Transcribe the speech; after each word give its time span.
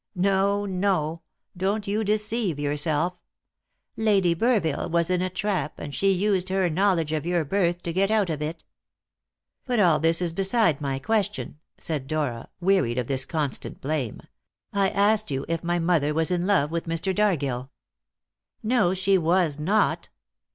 No, 0.15 0.65
no; 0.65 1.21
don't 1.55 1.85
you 1.85 2.03
deceive 2.03 2.57
yourself. 2.59 3.13
Lady 3.95 4.33
Burville 4.33 4.89
was 4.89 5.11
in 5.11 5.21
a 5.21 5.29
trap, 5.29 5.77
and 5.77 5.93
she 5.93 6.09
used 6.11 6.49
her 6.49 6.71
knowledge 6.71 7.11
of 7.13 7.23
your 7.23 7.45
birth 7.45 7.83
to 7.83 7.93
get 7.93 8.09
out 8.09 8.27
of 8.31 8.41
it." 8.41 8.63
"But 9.63 9.79
all 9.79 9.99
this 9.99 10.19
is 10.19 10.33
beside 10.33 10.81
my 10.81 10.97
question," 10.97 11.59
said 11.77 12.07
Dora, 12.07 12.49
wearied 12.59 12.97
of 12.97 13.05
this 13.05 13.25
constant 13.25 13.79
blame; 13.79 14.21
"I 14.73 14.89
asked 14.89 15.29
you 15.29 15.45
if 15.47 15.63
my 15.63 15.77
mother 15.77 16.15
was 16.15 16.31
in 16.31 16.47
love 16.47 16.71
with 16.71 16.87
Mr. 16.87 17.13
Dargill?" 17.13 17.69
"No, 18.63 18.95
she 18.95 19.19
was 19.19 19.59
not. 19.59 20.09